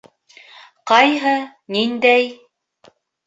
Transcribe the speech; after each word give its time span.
Ҡайһы, 0.91 1.33
ниндәй 1.77 2.27